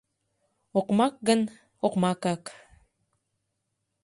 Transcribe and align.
—Окмак 0.79 1.15
гын— 1.27 1.41
окмакак... 1.85 2.43